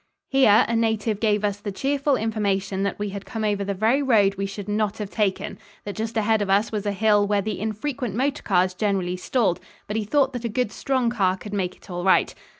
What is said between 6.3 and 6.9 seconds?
of us was